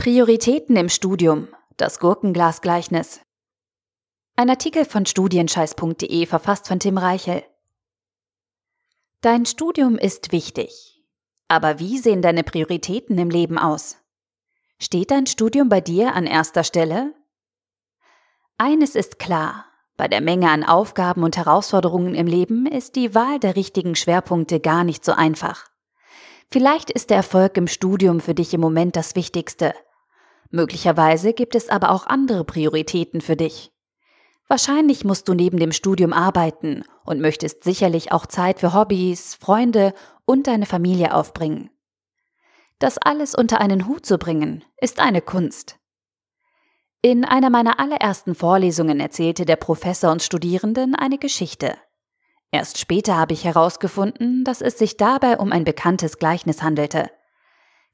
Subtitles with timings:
[0.00, 1.48] Prioritäten im Studium.
[1.76, 3.20] Das Gurkenglasgleichnis.
[4.36, 7.42] Ein Artikel von studienscheiß.de verfasst von Tim Reichel.
[9.22, 11.02] Dein Studium ist wichtig.
[11.48, 13.96] Aber wie sehen deine Prioritäten im Leben aus?
[14.78, 17.12] Steht dein Studium bei dir an erster Stelle?
[18.56, 19.64] Eines ist klar.
[19.96, 24.60] Bei der Menge an Aufgaben und Herausforderungen im Leben ist die Wahl der richtigen Schwerpunkte
[24.60, 25.66] gar nicht so einfach.
[26.52, 29.74] Vielleicht ist der Erfolg im Studium für dich im Moment das Wichtigste–
[30.50, 33.72] Möglicherweise gibt es aber auch andere Prioritäten für dich.
[34.48, 39.92] Wahrscheinlich musst du neben dem Studium arbeiten und möchtest sicherlich auch Zeit für Hobbys, Freunde
[40.24, 41.70] und deine Familie aufbringen.
[42.78, 45.78] Das alles unter einen Hut zu bringen, ist eine Kunst.
[47.02, 51.76] In einer meiner allerersten Vorlesungen erzählte der Professor uns Studierenden eine Geschichte.
[52.50, 57.10] Erst später habe ich herausgefunden, dass es sich dabei um ein bekanntes Gleichnis handelte.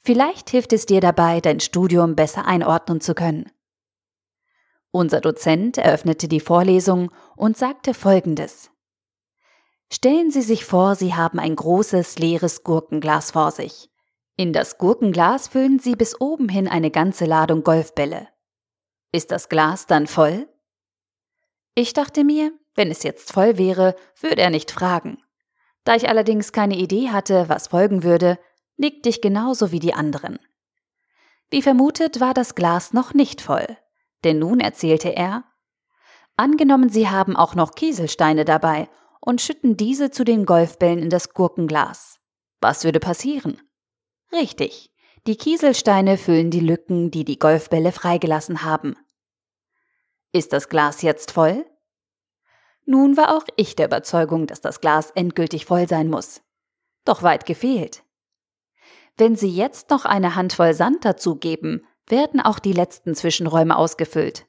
[0.04, 3.50] Vielleicht hilft es dir dabei, dein Studium besser einordnen zu können.
[4.90, 8.70] Unser Dozent eröffnete die Vorlesung und sagte Folgendes.
[9.90, 13.90] Stellen Sie sich vor, Sie haben ein großes, leeres Gurkenglas vor sich.
[14.36, 18.28] In das Gurkenglas füllen Sie bis oben hin eine ganze Ladung Golfbälle.
[19.10, 20.48] Ist das Glas dann voll?
[21.74, 25.22] Ich dachte mir, wenn es jetzt voll wäre, würde er nicht fragen.
[25.84, 28.38] Da ich allerdings keine Idee hatte, was folgen würde,
[28.76, 30.38] liegt dich genauso wie die anderen.
[31.50, 33.76] Wie vermutet war das Glas noch nicht voll,
[34.24, 35.44] denn nun erzählte er,
[36.36, 38.88] angenommen Sie haben auch noch Kieselsteine dabei
[39.20, 42.20] und schütten diese zu den Golfbällen in das Gurkenglas.
[42.60, 43.60] Was würde passieren?
[44.32, 44.90] Richtig,
[45.26, 48.96] die Kieselsteine füllen die Lücken, die die Golfbälle freigelassen haben.
[50.32, 51.64] Ist das Glas jetzt voll?
[52.86, 56.42] Nun war auch ich der Überzeugung, dass das Glas endgültig voll sein muss.
[57.04, 58.03] Doch weit gefehlt.
[59.16, 64.46] Wenn Sie jetzt noch eine Handvoll Sand dazugeben, werden auch die letzten Zwischenräume ausgefüllt.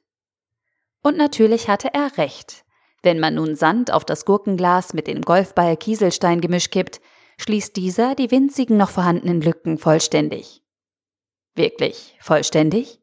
[1.02, 2.64] Und natürlich hatte er recht.
[3.02, 7.00] Wenn man nun Sand auf das Gurkenglas mit dem Golfball-Kieselstein-Gemisch kippt,
[7.38, 10.62] schließt dieser die winzigen noch vorhandenen Lücken vollständig.
[11.54, 13.00] Wirklich vollständig?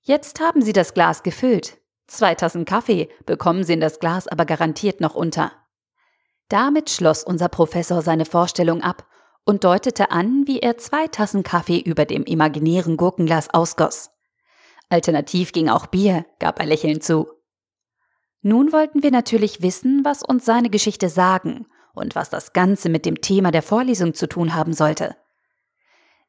[0.00, 1.78] Jetzt haben Sie das Glas gefüllt.
[2.06, 5.52] Zwei Tassen Kaffee bekommen Sie in das Glas aber garantiert noch unter.
[6.48, 9.06] Damit schloss unser Professor seine Vorstellung ab
[9.44, 14.10] und deutete an, wie er zwei Tassen Kaffee über dem imaginären Gurkenglas ausgoss.
[14.88, 17.28] Alternativ ging auch Bier, gab er lächelnd zu.
[18.42, 23.06] Nun wollten wir natürlich wissen, was uns seine Geschichte sagen und was das Ganze mit
[23.06, 25.16] dem Thema der Vorlesung zu tun haben sollte.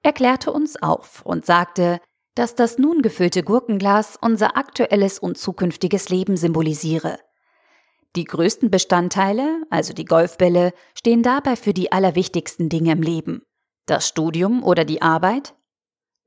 [0.03, 1.99] Er klärte uns auf und sagte,
[2.35, 7.19] dass das nun gefüllte Gurkenglas unser aktuelles und zukünftiges Leben symbolisiere–
[8.15, 13.43] die größten Bestandteile, also die Golfbälle, stehen dabei für die allerwichtigsten Dinge im Leben.
[13.85, 15.53] Das Studium oder die Arbeit?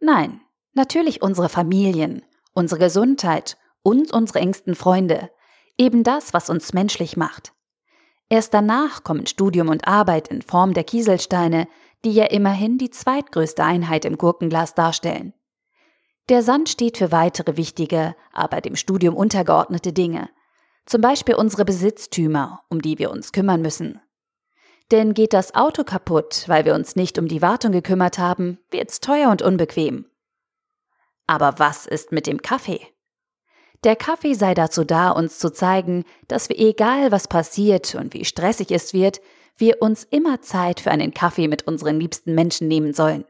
[0.01, 0.41] Nein,
[0.75, 2.23] natürlich unsere Familien,
[2.53, 5.31] unsere Gesundheit und unsere engsten Freunde.
[5.77, 7.53] Eben das, was uns menschlich macht.
[8.29, 11.67] Erst danach kommen Studium und Arbeit in Form der Kieselsteine,
[12.05, 15.33] die ja immerhin die zweitgrößte Einheit im Gurkenglas darstellen.
[16.29, 20.29] Der Sand steht für weitere wichtige, aber dem Studium untergeordnete Dinge,
[20.89, 24.01] zum Beispiel unsere Besitztümer, um die wir uns kümmern müssen.
[24.91, 29.01] Denn geht das Auto kaputt, weil wir uns nicht um die Wartung gekümmert haben, wird's
[29.01, 30.07] teuer und unbequem.
[31.27, 32.81] Aber was ist mit dem Kaffee?
[33.85, 38.25] Der Kaffee sei dazu da, uns zu zeigen, dass wir egal was passiert und wie
[38.25, 39.21] stressig es wird,
[39.59, 43.25] wir uns immer Zeit für einen Kaffee mit unseren liebsten Menschen nehmen sollen.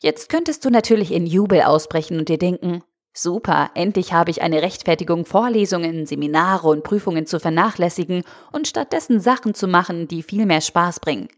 [0.00, 2.82] Jetzt könntest du natürlich in Jubel ausbrechen und dir denken,
[3.18, 9.54] Super, endlich habe ich eine Rechtfertigung, Vorlesungen, Seminare und Prüfungen zu vernachlässigen und stattdessen Sachen
[9.54, 11.28] zu machen, die viel mehr Spaß bringen.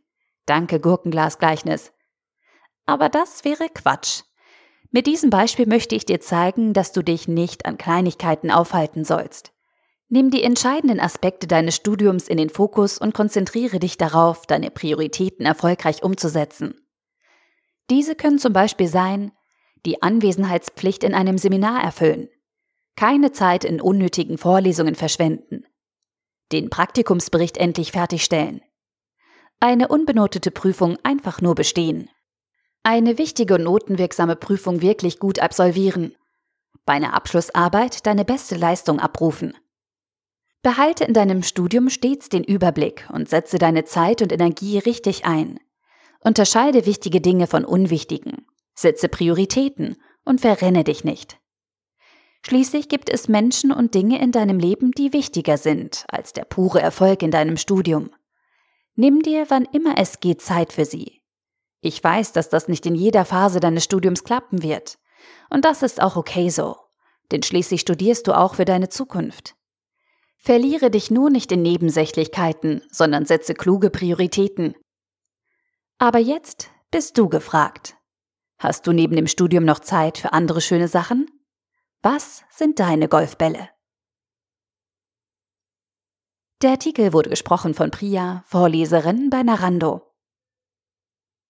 [0.44, 1.92] Danke, Gurkenglasgleichnis.
[2.84, 4.22] Aber das wäre Quatsch.
[4.90, 9.52] Mit diesem Beispiel möchte ich dir zeigen, dass du dich nicht an Kleinigkeiten aufhalten sollst.
[10.08, 15.46] Nimm die entscheidenden Aspekte deines Studiums in den Fokus und konzentriere dich darauf, deine Prioritäten
[15.46, 16.74] erfolgreich umzusetzen.
[17.88, 19.30] Diese können zum Beispiel sein,
[19.86, 22.28] die Anwesenheitspflicht in einem Seminar erfüllen,
[22.96, 25.64] keine Zeit in unnötigen Vorlesungen verschwenden,
[26.52, 28.62] den Praktikumsbericht endlich fertigstellen,
[29.60, 32.10] eine unbenotete Prüfung einfach nur bestehen,
[32.82, 36.14] eine wichtige und notenwirksame Prüfung wirklich gut absolvieren,
[36.84, 39.54] bei einer Abschlussarbeit deine beste Leistung abrufen.
[40.62, 45.60] Behalte in deinem Studium stets den Überblick und setze deine Zeit und Energie richtig ein.
[46.20, 48.47] Unterscheide wichtige Dinge von unwichtigen
[48.80, 51.40] Setze Prioritäten und verrenne dich nicht.
[52.46, 56.80] Schließlich gibt es Menschen und Dinge in deinem Leben, die wichtiger sind als der pure
[56.80, 58.10] Erfolg in deinem Studium.
[58.94, 61.22] Nimm dir, wann immer es geht, Zeit für sie.
[61.80, 65.00] Ich weiß, dass das nicht in jeder Phase deines Studiums klappen wird.
[65.50, 66.76] Und das ist auch okay so.
[67.32, 69.56] Denn schließlich studierst du auch für deine Zukunft.
[70.36, 74.76] Verliere dich nur nicht in Nebensächlichkeiten, sondern setze kluge Prioritäten.
[75.98, 77.97] Aber jetzt bist du gefragt.
[78.58, 81.30] Hast du neben dem Studium noch Zeit für andere schöne Sachen?
[82.02, 83.68] Was sind deine Golfbälle?
[86.62, 90.07] Der Artikel wurde gesprochen von Priya, Vorleserin bei Narando.